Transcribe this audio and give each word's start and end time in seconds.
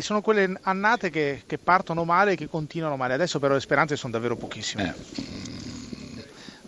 Sono 0.00 0.20
quelle 0.20 0.58
annate 0.62 1.10
che, 1.10 1.42
che, 1.46 1.58
partono 1.58 2.04
male 2.04 2.32
e 2.32 2.36
che 2.36 2.48
continuano 2.48 2.96
male, 2.96 3.14
adesso 3.14 3.38
però 3.38 3.54
le 3.54 3.60
speranze 3.60 3.94
sono 3.94 4.12
davvero 4.12 4.34
pochissime. 4.34 4.92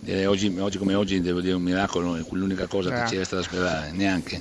Eh, 0.05 0.25
oggi, 0.25 0.55
oggi, 0.57 0.79
come 0.79 0.95
oggi 0.95 1.21
devo 1.21 1.41
dire 1.41 1.55
un 1.55 1.63
miracolo, 1.63 2.15
è 2.15 2.25
l'unica 2.31 2.69
cosa 2.69 2.91
eh. 2.91 3.03
che 3.03 3.09
ci 3.09 3.17
resta 3.17 3.35
da 3.35 3.43
sperare, 3.43 3.91
neanche. 3.91 4.41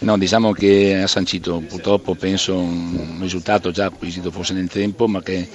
No, 0.00 0.18
diciamo 0.18 0.52
che 0.52 1.00
ha 1.00 1.06
sancito 1.06 1.60
purtroppo 1.60 2.16
penso 2.16 2.58
un 2.58 3.18
risultato 3.20 3.70
già 3.70 3.86
acquisito 3.86 4.32
forse 4.32 4.52
nel 4.52 4.68
tempo, 4.68 5.06
ma 5.06 5.22
che 5.22 5.48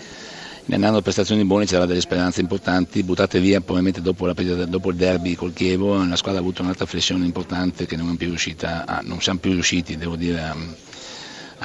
andando 0.71 1.01
prestazioni 1.01 1.43
buone 1.43 1.65
c'erano 1.65 1.85
delle 1.85 1.99
speranze 1.99 2.39
importanti, 2.39 3.03
buttate 3.03 3.41
via 3.41 3.59
probabilmente 3.59 4.01
dopo, 4.01 4.25
la, 4.25 4.33
dopo, 4.33 4.89
il 4.89 4.95
derby 4.95 5.35
col 5.35 5.51
Chievo, 5.51 6.01
la 6.01 6.15
squadra 6.15 6.39
ha 6.39 6.43
avuto 6.43 6.61
un'altra 6.61 6.85
flessione 6.85 7.25
importante 7.25 7.85
che 7.85 7.97
non, 7.97 8.17
a, 8.61 9.01
non 9.03 9.21
siamo 9.21 9.39
più 9.39 9.51
riusciti, 9.51 9.97
devo 9.97 10.15
dire, 10.15 10.41
a, 10.41 10.55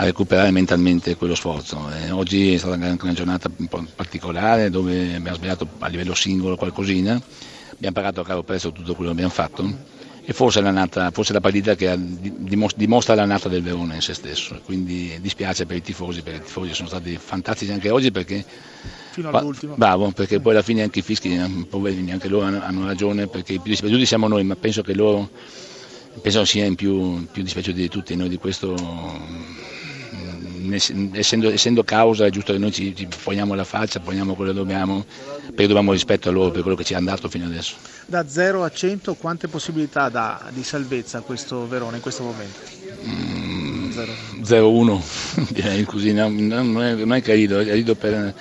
a 0.01 0.05
recuperare 0.05 0.53
mentalmente 0.53 1.17
quello 1.17 1.35
sforzo. 1.35 1.91
E 1.91 2.12
oggi 2.12 2.55
è 2.55 2.59
stata 2.59 2.75
anche 2.75 3.05
una 3.05 3.15
giornata 3.15 3.51
un 3.55 3.66
po' 3.66 3.84
particolare 3.97 4.71
dove 4.71 5.15
abbiamo 5.15 5.37
sbagliato 5.37 5.66
a 5.79 5.88
livello 5.88 6.15
singolo 6.15 6.57
qualcosina, 6.57 7.21
abbiamo 7.73 7.95
pagato 7.95 8.21
a 8.21 8.24
caro 8.24 8.45
prezzo 8.45 8.71
tutto 8.71 8.95
quello 8.95 9.11
che 9.11 9.16
abbiamo 9.16 9.33
fatto 9.33 9.97
e 10.24 10.33
forse, 10.33 10.61
è 10.61 11.11
forse 11.11 11.33
la 11.33 11.41
partita 11.41 11.74
che 11.74 11.98
dimostra 11.98 13.15
l'annata 13.16 13.48
del 13.48 13.62
Verona 13.62 13.95
in 13.95 14.01
se 14.01 14.15
stesso, 14.15 14.61
quindi 14.65 15.19
dispiace 15.21 15.66
per 15.66 15.79
i 15.79 15.83
tifosi, 15.83 16.23
perché 16.23 16.41
i 16.41 16.45
tifosi 16.45 16.74
sono 16.74 16.87
stati 16.87 17.16
fantastici 17.16 17.73
anche 17.73 17.91
oggi 17.91 18.12
perché 18.12 18.45
fino 19.10 19.30
all'ultimo. 19.30 19.74
Bravo, 19.74 20.12
perché 20.12 20.38
poi 20.38 20.52
alla 20.52 20.62
fine 20.62 20.83
anche 20.83 21.01
i 21.01 21.02
fischi, 21.02 21.35
eh, 21.35 21.66
poverini, 21.69 22.12
anche 22.12 22.29
loro 22.29 22.45
hanno 22.45 22.87
ragione, 22.87 23.27
perché 23.27 23.55
i 23.55 23.59
più 23.59 23.71
dispiaciuti 23.71 24.07
siamo 24.07 24.29
noi, 24.29 24.45
ma 24.45 24.55
penso 24.55 24.83
che 24.83 24.95
loro 24.95 25.29
penso 26.21 26.45
sia 26.45 26.66
in 26.66 26.77
più, 26.77 27.27
più 27.33 27.43
dispiaciuti 27.43 27.80
di 27.80 27.88
tutti, 27.88 28.15
noi 28.15 28.29
di 28.29 28.37
questo 28.37 28.77
essendo, 30.77 31.51
essendo, 31.51 31.85
causa 31.85 32.27
è 32.27 32.31
giusto 32.31 32.53
che 32.53 32.59
noi 32.59 32.73
ci, 32.73 32.95
ci 32.95 33.09
poniamo 33.23 33.55
la 33.55 33.65
faccia, 33.65 34.01
poniamo 34.01 34.35
quello 34.35 34.53
che 34.53 34.59
dobbiamo, 34.59 35.05
perché 35.47 35.66
dobbiamo 35.66 35.93
rispetto 35.93 36.29
a 36.29 36.33
loro 36.33 36.51
per 36.51 36.63
quello 36.63 36.77
che 36.77 36.85
ci 36.85 36.95
è 36.95 36.97
andato 36.97 37.29
fino 37.29 37.47
adesso. 37.47 37.77
Da 38.07 38.29
0 38.29 38.65
a 38.65 38.71
100 38.71 39.15
quante 39.15 39.49
possibilità 39.49 40.09
dà 40.09 40.51
di 40.52 40.63
salvezza 40.63 41.21
questo 41.21 41.66
Verona 41.69 41.97
in 41.97 42.02
questo 42.02 42.23
momento? 42.23 42.59
Mm, 43.07 43.91
0-1, 44.43 45.51
direi 45.52 45.85
così, 45.85 46.13
non, 46.13 46.35
non, 46.47 46.82
è, 46.82 46.95
non 46.95 47.13
è 47.13 47.23
che 47.23 47.35
rido, 47.35 47.60
rido 47.60 47.95
per, 47.95 48.35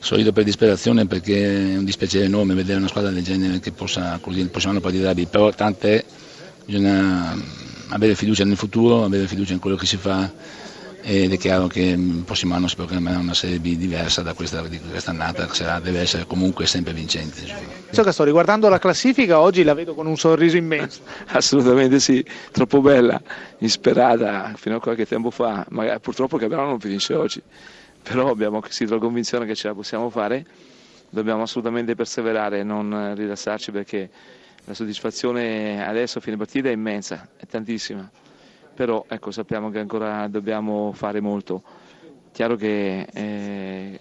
sorrido 0.00 0.32
per 0.32 0.44
disperazione 0.44 1.06
perché 1.06 1.72
è 1.72 1.76
un 1.76 1.84
dispiacere 1.84 2.24
enorme 2.24 2.54
vedere 2.54 2.78
una 2.78 2.88
squadra 2.88 3.10
del 3.10 3.22
genere 3.22 3.60
che 3.60 3.72
possa 3.72 4.18
così 4.20 4.40
il 4.40 4.48
prossimo 4.48 4.72
anno 4.72 4.80
partire 4.80 5.04
da 5.04 5.14
però 5.28 5.52
tant'è, 5.52 6.04
bisogna 6.64 7.36
avere 7.88 8.14
fiducia 8.14 8.44
nel 8.44 8.56
futuro, 8.56 9.04
avere 9.04 9.26
fiducia 9.26 9.52
in 9.52 9.58
quello 9.58 9.76
che 9.76 9.86
si 9.86 9.96
fa 9.96 10.30
ed 11.00 11.32
è 11.32 11.38
chiaro 11.38 11.68
che 11.68 11.80
il 11.80 12.22
prossimo 12.24 12.54
anno 12.54 12.66
si 12.66 12.74
programmerà 12.74 13.18
una 13.18 13.34
Serie 13.34 13.60
B 13.60 13.76
diversa 13.76 14.22
da 14.22 14.34
questa, 14.34 14.62
di 14.62 14.80
quest'annata, 14.80 15.52
sarà, 15.52 15.80
deve 15.80 16.00
essere 16.00 16.26
comunque 16.26 16.66
sempre 16.66 16.92
vincente. 16.92 17.42
So 17.90 18.10
sto 18.10 18.24
riguardando 18.24 18.68
la 18.68 18.78
classifica 18.78 19.40
oggi 19.40 19.62
la 19.62 19.74
vedo 19.74 19.94
con 19.94 20.06
un 20.06 20.16
sorriso 20.16 20.56
immenso. 20.56 21.00
Assolutamente 21.28 22.00
sì, 22.00 22.24
troppo 22.50 22.80
bella, 22.80 23.20
insperata 23.58 24.52
fino 24.56 24.76
a 24.76 24.80
qualche 24.80 25.06
tempo 25.06 25.30
fa, 25.30 25.64
ma 25.70 25.98
purtroppo 26.00 26.36
Cabrano 26.36 26.68
non 26.68 26.80
finisce 26.80 27.14
oggi, 27.14 27.40
però 28.02 28.30
abbiamo 28.30 28.58
acquisito 28.58 28.94
la 28.94 29.00
convinzione 29.00 29.46
che 29.46 29.54
ce 29.54 29.68
la 29.68 29.74
possiamo 29.74 30.10
fare, 30.10 30.44
dobbiamo 31.10 31.42
assolutamente 31.42 31.94
perseverare 31.94 32.58
e 32.60 32.64
non 32.64 33.14
rilassarci 33.14 33.70
perché 33.70 34.10
la 34.64 34.74
soddisfazione 34.74 35.86
adesso 35.86 36.18
a 36.18 36.20
fine 36.20 36.36
partita 36.36 36.68
è 36.68 36.72
immensa, 36.72 37.28
è 37.36 37.46
tantissima 37.46 38.10
però 38.78 39.04
ecco, 39.08 39.32
sappiamo 39.32 39.70
che 39.70 39.80
ancora 39.80 40.28
dobbiamo 40.28 40.92
fare 40.92 41.18
molto. 41.18 41.64
Chiaro 42.30 42.54
che 42.54 43.08
eh, 43.12 44.00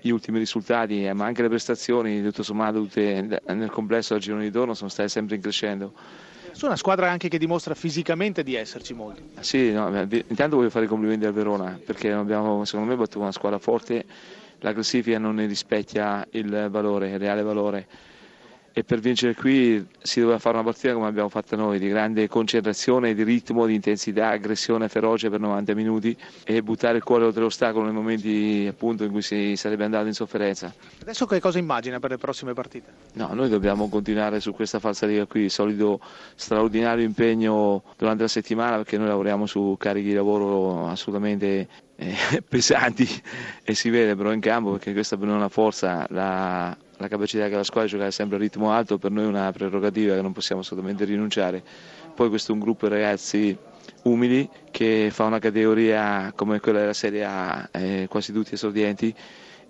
gli 0.00 0.10
ultimi 0.10 0.38
risultati, 0.38 1.04
eh, 1.04 1.12
ma 1.14 1.24
anche 1.24 1.42
le 1.42 1.48
prestazioni, 1.48 2.22
tutto 2.22 2.44
sommato, 2.44 2.78
tutte, 2.78 3.42
nel 3.48 3.70
complesso 3.70 4.12
del 4.12 4.22
girone 4.22 4.44
di 4.44 4.52
torno 4.52 4.74
sono 4.74 4.88
state 4.88 5.08
sempre 5.08 5.34
in 5.34 5.42
crescendo. 5.42 5.94
Su 6.52 6.66
una 6.66 6.76
squadra 6.76 7.10
anche 7.10 7.26
che 7.26 7.38
dimostra 7.38 7.74
fisicamente 7.74 8.44
di 8.44 8.54
esserci 8.54 8.94
molto. 8.94 9.20
Sì, 9.40 9.72
no, 9.72 9.88
intanto 9.88 10.54
voglio 10.54 10.70
fare 10.70 10.84
i 10.84 10.88
complimenti 10.88 11.26
al 11.26 11.32
Verona 11.32 11.76
perché 11.84 12.12
abbiamo, 12.12 12.64
secondo 12.64 12.92
me, 12.92 12.96
battuto 12.96 13.18
una 13.18 13.32
squadra 13.32 13.58
forte, 13.58 14.04
la 14.60 14.72
classifica 14.72 15.18
non 15.18 15.34
ne 15.34 15.46
rispecchia 15.46 16.24
il 16.30 16.68
valore, 16.70 17.10
il 17.10 17.18
reale 17.18 17.42
valore 17.42 17.86
e 18.78 18.84
per 18.84 19.00
vincere 19.00 19.34
qui 19.34 19.84
si 20.00 20.20
doveva 20.20 20.38
fare 20.38 20.54
una 20.54 20.64
partita 20.64 20.92
come 20.92 21.08
abbiamo 21.08 21.28
fatta 21.28 21.56
noi, 21.56 21.80
di 21.80 21.88
grande 21.88 22.28
concentrazione, 22.28 23.12
di 23.12 23.24
ritmo, 23.24 23.66
di 23.66 23.74
intensità, 23.74 24.28
aggressione 24.28 24.88
feroce 24.88 25.28
per 25.30 25.40
90 25.40 25.74
minuti 25.74 26.16
e 26.44 26.62
buttare 26.62 26.98
il 26.98 27.02
cuore 27.02 27.24
oltre 27.24 27.42
l'ostacolo 27.42 27.86
nei 27.86 27.92
momenti 27.94 28.66
appunto, 28.70 29.02
in 29.02 29.10
cui 29.10 29.22
si 29.22 29.56
sarebbe 29.56 29.82
andato 29.84 30.06
in 30.06 30.12
sofferenza. 30.12 30.72
Adesso 31.02 31.26
che 31.26 31.40
cosa 31.40 31.58
immagina 31.58 31.98
per 31.98 32.10
le 32.10 32.18
prossime 32.18 32.52
partite? 32.52 32.92
No, 33.14 33.30
noi 33.32 33.48
dobbiamo 33.48 33.88
continuare 33.88 34.38
su 34.38 34.52
questa 34.52 34.78
falsa 34.78 35.06
riga 35.06 35.26
qui, 35.26 35.48
solito 35.48 35.98
straordinario 36.36 37.04
impegno 37.04 37.82
durante 37.96 38.22
la 38.22 38.28
settimana 38.28 38.76
perché 38.76 38.96
noi 38.96 39.08
lavoriamo 39.08 39.46
su 39.46 39.74
carichi 39.76 40.08
di 40.10 40.14
lavoro 40.14 40.86
assolutamente 40.86 41.66
eh, 41.96 42.14
pesanti 42.48 43.08
e 43.64 43.74
si 43.74 43.90
vede 43.90 44.14
però 44.14 44.32
in 44.32 44.38
campo 44.40 44.70
perché 44.70 44.92
questa 44.92 45.16
per 45.16 45.26
noi 45.26 45.34
è 45.34 45.38
una 45.38 45.48
forza, 45.48 46.06
la 46.10 46.76
la 46.98 47.08
capacità 47.08 47.48
che 47.48 47.54
la 47.54 47.64
squadra 47.64 47.84
di 47.84 47.90
giocare 47.90 48.10
sempre 48.10 48.36
a 48.36 48.40
ritmo 48.40 48.70
alto 48.70 48.98
per 48.98 49.10
noi 49.10 49.24
è 49.24 49.28
una 49.28 49.50
prerogativa 49.52 50.14
che 50.14 50.22
non 50.22 50.32
possiamo 50.32 50.60
assolutamente 50.60 51.04
rinunciare. 51.04 51.62
Poi 52.14 52.28
questo 52.28 52.50
è 52.50 52.54
un 52.54 52.60
gruppo 52.60 52.88
di 52.88 52.94
ragazzi 52.94 53.56
umili 54.02 54.48
che 54.70 55.08
fa 55.10 55.24
una 55.24 55.38
categoria 55.38 56.32
come 56.34 56.60
quella 56.60 56.80
della 56.80 56.92
Serie 56.92 57.24
A, 57.24 57.68
eh, 57.72 58.06
quasi 58.08 58.32
tutti 58.32 58.54
esordienti 58.54 59.14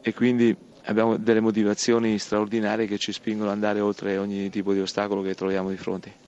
e 0.00 0.14
quindi 0.14 0.56
abbiamo 0.84 1.16
delle 1.16 1.40
motivazioni 1.40 2.18
straordinarie 2.18 2.86
che 2.86 2.98
ci 2.98 3.12
spingono 3.12 3.50
ad 3.50 3.54
andare 3.54 3.80
oltre 3.80 4.16
ogni 4.16 4.48
tipo 4.48 4.72
di 4.72 4.80
ostacolo 4.80 5.22
che 5.22 5.34
troviamo 5.34 5.68
di 5.68 5.76
fronte. 5.76 6.26